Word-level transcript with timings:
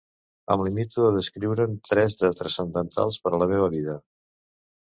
Em 0.53 0.61
limito 0.67 1.03
a 1.07 1.11
descriure'n 1.17 1.75
tres 1.89 2.17
de 2.23 2.33
transcendentals 2.41 3.21
per 3.27 3.35
a 3.35 3.43
la 3.45 3.51
meva 3.55 3.71
vida. 3.79 3.99